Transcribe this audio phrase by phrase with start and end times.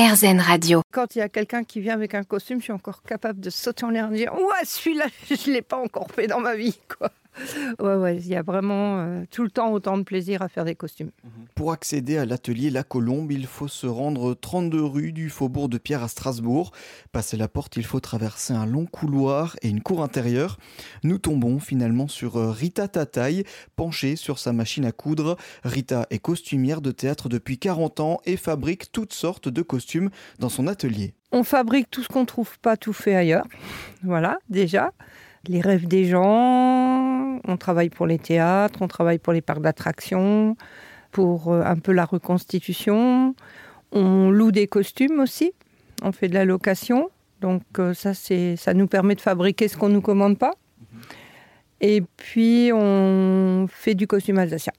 [0.00, 0.80] RZN Radio.
[0.92, 3.50] Quand il y a quelqu'un qui vient avec un costume, je suis encore capable de
[3.50, 6.40] sauter en l'air et de dire Ouais, celui-là, je ne l'ai pas encore fait dans
[6.40, 6.78] ma vie.
[6.98, 7.10] Quoi.
[7.78, 10.64] Ouais, ouais, il y a vraiment euh, tout le temps autant de plaisir à faire
[10.64, 11.10] des costumes.
[11.54, 15.78] Pour accéder à l'atelier La Colombe, il faut se rendre 32 rue du Faubourg de
[15.78, 16.72] Pierre à Strasbourg.
[17.12, 20.58] Passer la porte, il faut traverser un long couloir et une cour intérieure.
[21.04, 23.44] Nous tombons finalement sur euh, Rita Tataille,
[23.76, 25.36] penchée sur sa machine à coudre.
[25.64, 30.48] Rita est costumière de théâtre depuis 40 ans et fabrique toutes sortes de costumes dans
[30.48, 31.14] son atelier.
[31.32, 33.46] On fabrique tout ce qu'on trouve pas tout fait ailleurs.
[34.02, 34.92] Voilà, déjà.
[35.46, 36.69] Les rêves des gens,
[37.50, 40.56] on travaille pour les théâtres, on travaille pour les parcs d'attractions,
[41.12, 43.34] pour euh, un peu la reconstitution.
[43.92, 45.52] On loue des costumes aussi,
[46.02, 47.10] on fait de la location.
[47.40, 50.52] Donc euh, ça, c'est, ça nous permet de fabriquer ce qu'on ne nous commande pas.
[51.80, 54.72] Et puis on fait du costume alsacien,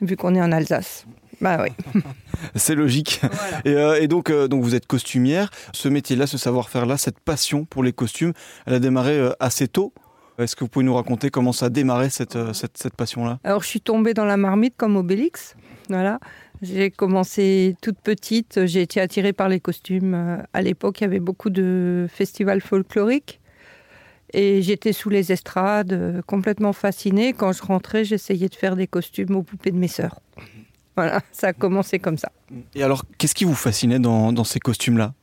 [0.00, 1.06] vu qu'on est en Alsace.
[1.40, 2.02] Bah oui.
[2.54, 3.20] C'est logique.
[3.64, 5.50] Et, euh, et donc, euh, donc vous êtes costumière.
[5.72, 8.32] Ce métier-là, ce savoir-faire-là, cette passion pour les costumes,
[8.66, 9.92] elle a démarré euh, assez tôt.
[10.40, 13.38] Est-ce que vous pouvez nous raconter comment ça a démarré cette, euh, cette, cette passion-là?
[13.44, 15.54] Alors je suis tombée dans la marmite comme Obélix.
[15.88, 16.18] Voilà.
[16.62, 18.66] J'ai commencé toute petite.
[18.66, 20.14] J'ai été attirée par les costumes.
[20.14, 23.40] Euh, À l'époque, il y avait beaucoup de festivals folkloriques.
[24.32, 27.32] Et j'étais sous les estrades, euh, complètement fascinée.
[27.32, 30.20] Quand je rentrais, j'essayais de faire des costumes aux poupées de mes sœurs.
[30.96, 32.30] Voilà, ça a commencé comme ça.
[32.74, 35.14] Et alors, qu'est-ce qui vous fascinait dans, dans ces costumes-là?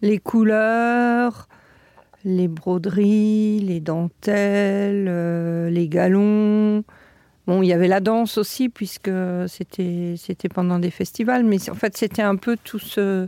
[0.00, 1.48] Les couleurs,
[2.24, 6.84] les broderies, les dentelles, euh, les galons.
[7.46, 9.10] Bon, il y avait la danse aussi, puisque
[9.48, 13.26] c'était c'était pendant des festivals, mais en fait, c'était un peu tout ce,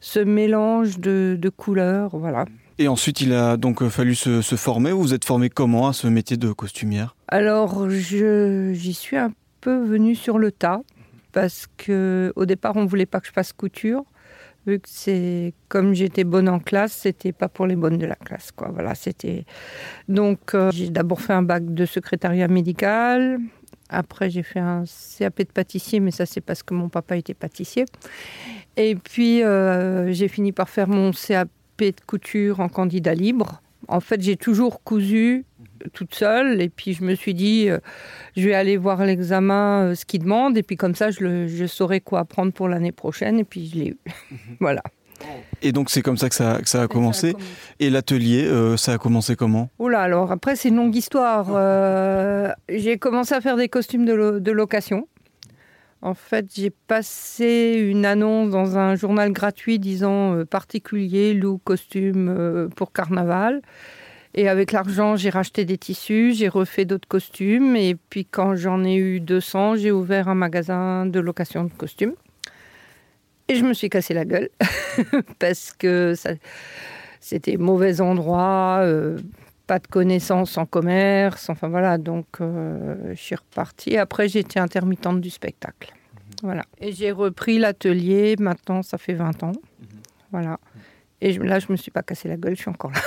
[0.00, 2.16] ce mélange de, de couleurs.
[2.16, 2.46] Voilà.
[2.78, 4.90] Et ensuite, il a donc euh, fallu se, se former.
[4.92, 7.14] Vous vous êtes formé comment à ce métier de costumière?
[7.28, 10.80] Alors, je- j'y suis un peu venue sur le tas,
[11.32, 14.02] parce que au départ, on voulait pas que je fasse couture.
[14.66, 18.16] Vu que c'est comme j'étais bonne en classe, c'était pas pour les bonnes de la
[18.16, 18.68] classe, quoi.
[18.72, 19.44] Voilà, c'était.
[20.08, 23.38] Donc, euh, j'ai d'abord fait un bac de secrétariat médical.
[23.88, 24.82] Après, j'ai fait un
[25.18, 27.84] CAP de pâtissier, mais ça, c'est parce que mon papa était pâtissier.
[28.76, 31.48] Et puis, euh, j'ai fini par faire mon CAP
[31.78, 33.62] de couture en candidat libre.
[33.86, 35.44] En fait, j'ai toujours cousu
[35.92, 36.60] toute seule.
[36.60, 37.78] Et puis, je me suis dit, euh,
[38.36, 40.56] je vais aller voir l'examen, euh, ce qu'il demande.
[40.58, 43.38] Et puis, comme ça, je, le- je saurai quoi apprendre pour l'année prochaine.
[43.38, 43.96] Et puis, je l'ai eu.
[44.60, 44.82] voilà.
[45.62, 47.34] Et donc, c'est comme ça que ça, que ça a commencé.
[47.80, 49.70] Et l'atelier, euh, ça a commencé comment?
[49.78, 51.46] Oula, alors après, c'est une longue histoire.
[51.54, 55.08] Euh, j'ai commencé à faire des costumes de, lo- de location.
[56.02, 62.68] En fait, j'ai passé une annonce dans un journal gratuit disant euh, particulier, loue costume
[62.76, 63.62] pour carnaval.
[64.38, 67.74] Et avec l'argent, j'ai racheté des tissus, j'ai refait d'autres costumes.
[67.74, 72.14] Et puis, quand j'en ai eu 200, j'ai ouvert un magasin de location de costumes.
[73.48, 74.50] Et je me suis cassé la gueule
[75.38, 76.30] parce que ça,
[77.20, 79.16] c'était mauvais endroit, euh,
[79.66, 83.96] pas de connaissances en commerce, enfin voilà, donc euh, je suis repartie.
[83.96, 85.92] Après, j'étais intermittente du spectacle.
[86.42, 86.62] Voilà.
[86.80, 89.52] Et j'ai repris l'atelier, maintenant ça fait 20 ans.
[90.32, 90.58] Voilà.
[91.22, 93.00] Et je- là, je me suis pas cassé la gueule, je suis encore là.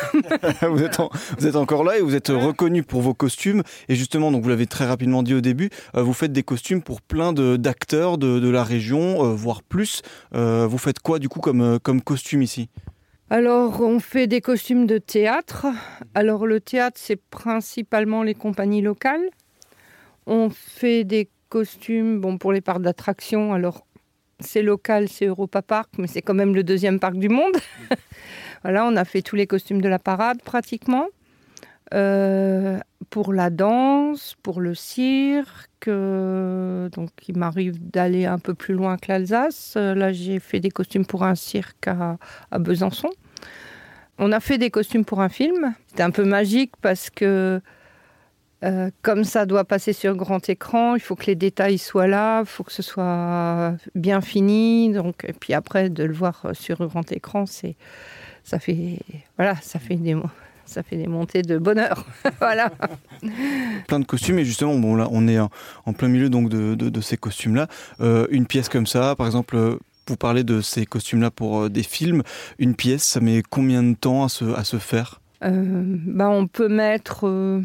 [0.70, 3.62] vous, êtes en- vous êtes encore là et vous êtes reconnu pour vos costumes.
[3.88, 6.82] Et justement, donc vous l'avez très rapidement dit au début, euh, vous faites des costumes
[6.82, 10.02] pour plein de- d'acteurs de, de la région, euh, voire plus.
[10.34, 12.70] Euh, vous faites quoi du coup comme, comme costume ici?
[13.32, 15.68] Alors, on fait des costumes de théâtre.
[16.16, 19.22] Alors, le théâtre, c'est principalement les compagnies locales.
[20.26, 23.54] On fait des costumes bon, pour les parcs d'attractions.
[23.54, 23.86] Alors,
[24.40, 27.56] c'est local, c'est Europa Park, mais c'est quand même le deuxième parc du monde.
[28.64, 31.08] voilà, on a fait tous les costumes de la parade pratiquement.
[31.94, 32.80] Euh,
[33.10, 38.98] pour la danse, pour le cirque, euh, donc il m'arrive d'aller un peu plus loin
[38.98, 39.74] que l'Alsace.
[39.76, 42.18] Euh, là, j'ai fait des costumes pour un cirque à,
[42.52, 43.10] à Besançon.
[44.20, 45.74] On a fait des costumes pour un film.
[45.88, 47.62] C'était un peu magique parce que
[48.64, 52.42] euh, comme ça doit passer sur grand écran, il faut que les détails soient là,
[52.42, 54.92] il faut que ce soit bien fini.
[54.92, 57.76] Donc, et puis après, de le voir sur grand écran, c'est,
[58.44, 59.00] ça fait,
[59.38, 60.16] voilà, ça fait des,
[60.66, 62.06] ça fait des montées de bonheur.
[62.40, 62.72] voilà.
[63.88, 65.50] Plein de costumes et justement, bon là, on est en,
[65.86, 67.68] en plein milieu donc de, de- de ces costumes-là.
[68.02, 69.56] Euh, une pièce comme ça, par exemple.
[69.56, 69.78] euh,
[70.08, 72.24] vous parlez de ces costumes-là pour euh, des films.
[72.58, 75.22] Une pièce, ça met combien de temps à se, à se faire?
[75.44, 77.62] Euh, ben, on peut mettre euh,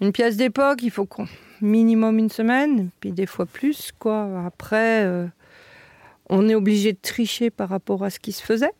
[0.00, 1.26] une pièce d'époque, il faut qu'on
[1.60, 3.92] minimum une semaine, puis des fois plus.
[3.98, 4.44] quoi.
[4.46, 5.26] Après, euh,
[6.28, 8.72] on est obligé de tricher par rapport à ce qui se faisait.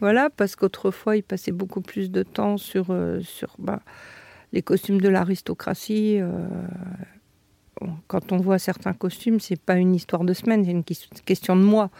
[0.00, 3.80] Voilà, parce qu'autrefois, il passait beaucoup plus de temps sur, euh, sur ben,
[4.52, 6.18] les costumes de l'aristocratie.
[6.20, 6.46] euh,
[8.06, 10.84] quand on voit certains costumes, c'est pas une histoire de semaine, c'est une
[11.24, 11.90] question de mois.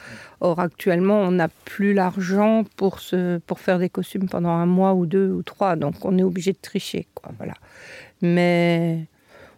[0.41, 3.01] Or, actuellement, on n'a plus l'argent pour,
[3.47, 6.53] pour faire des costumes pendant un mois ou deux ou trois, donc on est obligé
[6.53, 7.07] de tricher.
[7.15, 7.55] Quoi, voilà.
[8.23, 9.07] Mais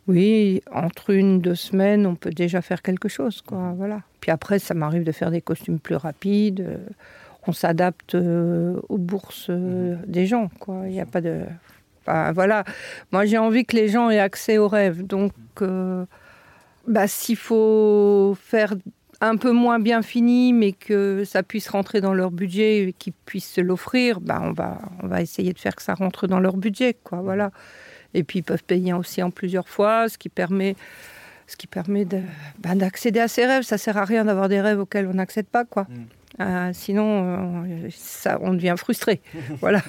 [0.06, 3.42] oui, entre une, deux semaines, on peut déjà faire quelque chose.
[3.42, 4.02] Quoi, voilà.
[4.20, 6.78] Puis après, ça m'arrive de faire des costumes plus rapides.
[7.46, 10.50] On s'adapte euh, aux bourses euh, des gens.
[10.58, 10.82] Quoi.
[10.86, 11.44] Il n'y a pas de
[12.06, 12.64] voilà.
[13.12, 15.06] Moi, j'ai envie que les gens aient accès aux rêves.
[15.06, 15.32] Donc,
[15.62, 16.04] euh,
[16.86, 18.74] bah, s'il faut faire
[19.20, 23.14] un peu moins bien fini, mais que ça puisse rentrer dans leur budget et qu'ils
[23.24, 26.40] puissent se l'offrir, bah, on, va, on va essayer de faire que ça rentre dans
[26.40, 26.96] leur budget.
[27.02, 27.50] Quoi, voilà.
[28.14, 30.76] Et puis, ils peuvent payer aussi en plusieurs fois, ce qui permet
[31.48, 32.04] ce qui permet
[32.58, 33.62] bah, d'accéder à ces rêves.
[33.62, 35.84] Ça sert à rien d'avoir des rêves auxquels on n'accède pas, quoi.
[35.84, 36.06] Mm.
[36.40, 39.20] Euh, sinon, euh, ça, on devient frustré.
[39.60, 39.82] voilà.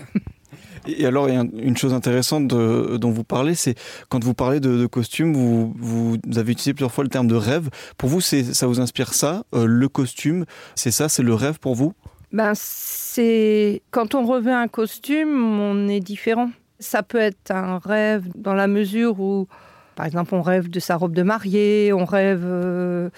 [0.87, 3.75] Et alors, il y a une chose intéressante dont vous parlez, c'est
[4.09, 7.69] quand vous parlez de, costume, vous, vous, avez utilisé plusieurs fois le terme de rêve.
[7.97, 10.45] Pour vous, ça vous inspire ça, euh, le costume?
[10.75, 11.93] C'est ça, c'est le rêve pour vous?
[12.31, 16.49] Ben, c'est quand on revêt un costume, on est différent.
[16.79, 19.47] Ça peut être un rêve dans la mesure où,
[19.95, 23.09] par exemple, on rêve de sa robe de mariée, on rêve euh,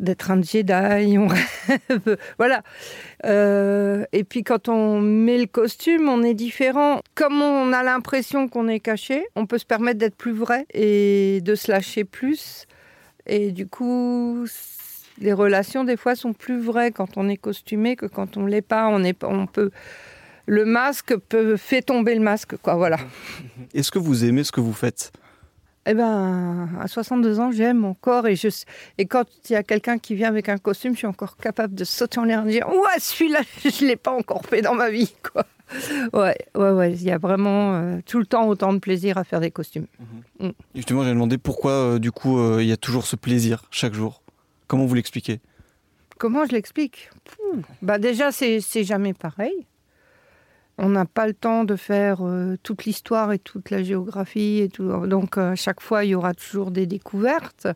[0.00, 2.62] d'être un Jedi, on rêve, voilà.
[3.26, 7.00] Euh, et puis quand on met le costume, on est différent.
[7.14, 11.40] Comme on a l'impression qu'on est caché, on peut se permettre d'être plus vrai et
[11.42, 12.66] de se lâcher plus.
[13.26, 14.46] Et du coup,
[15.20, 18.62] les relations des fois sont plus vraies quand on est costumé que quand on l'est
[18.62, 18.88] pas.
[18.88, 19.70] On est, on peut
[20.46, 22.74] le masque peut fait tomber le masque, quoi.
[22.74, 22.98] Voilà.
[23.72, 25.12] Est-ce que vous aimez ce que vous faites?
[25.86, 28.48] Eh ben, à 62 ans, j'aime mon corps et, je,
[28.98, 31.74] et quand il y a quelqu'un qui vient avec un costume, je suis encore capable
[31.74, 34.60] de sauter en l'air et de dire Ouais, celui-là, je ne l'ai pas encore fait
[34.60, 35.12] dans ma vie.
[35.32, 35.46] Quoi.
[36.12, 36.92] Ouais, ouais, ouais.
[36.92, 39.86] Il y a vraiment euh, tout le temps autant de plaisir à faire des costumes.
[40.38, 40.48] Mhm.
[40.48, 40.52] Mm.
[40.74, 43.94] Justement, j'ai demandé pourquoi, euh, du coup, euh, il y a toujours ce plaisir chaque
[43.94, 44.22] jour.
[44.66, 45.40] Comment vous l'expliquez?
[46.18, 47.10] Comment je l'explique?
[47.80, 49.66] Bah Déjà, c'est jamais pareil.
[50.82, 54.60] On n'a pas le temps de faire euh, toute l'histoire et toute la géographie.
[54.60, 55.06] Et tout.
[55.06, 57.68] Donc, à chaque fois, il y aura toujours des découvertes.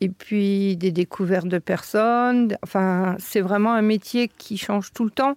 [0.00, 2.56] Et puis, des découvertes de personnes.
[2.64, 5.36] Enfin, c'est vraiment un métier qui change tout le temps,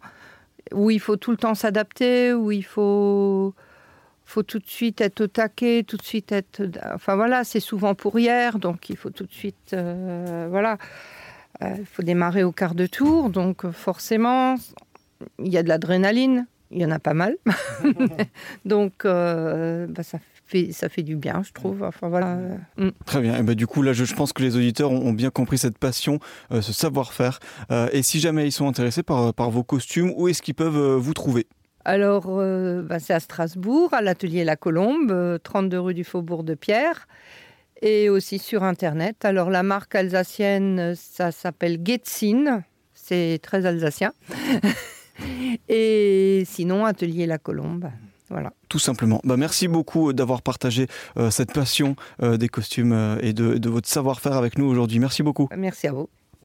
[0.73, 3.53] où il faut tout le temps s'adapter, où il faut
[4.25, 6.63] faut tout de suite être au taquet, tout de suite être.
[6.95, 9.73] Enfin voilà, c'est souvent pour hier, donc il faut tout de suite.
[9.73, 10.79] Euh, voilà.
[11.61, 14.55] Euh, il faut démarrer au quart de tour, donc forcément,
[15.37, 17.37] il y a de l'adrénaline il y en a pas mal.
[18.65, 21.83] Donc, euh, bah, ça, fait, ça fait du bien, je trouve.
[21.83, 22.37] Enfin, voilà.
[22.77, 22.89] Mm.
[23.05, 23.37] Très bien.
[23.37, 26.19] Et bah, du coup, là, je, pense que les auditeurs ont, bien compris cette passion,
[26.51, 27.39] euh, ce savoir-faire.
[27.71, 30.95] Euh, et si jamais ils sont intéressés par, par vos costumes, où est-ce qu'ils peuvent
[30.95, 31.47] vous trouver?
[31.85, 32.27] Alors,
[32.83, 37.07] bah, c'est à Strasbourg, à l'atelier La Colombe, 32 rue du Faubourg de Pierre,
[37.81, 39.25] et aussi sur Internet.
[39.25, 44.13] Alors, la marque alsacienne, ça s'appelle Getzin, c'est très alsacien.
[45.69, 47.89] Et sinon, Atelier La Colombe.
[48.29, 48.51] Voilà.
[48.67, 49.21] Tout simplement.
[49.23, 50.87] Bah, merci beaucoup d'avoir partagé
[51.17, 54.99] euh, cette passion euh, des costumes euh, et de votre savoir-faire avec nous aujourd'hui.
[54.99, 55.47] Merci beaucoup.
[55.55, 56.09] Merci à vous.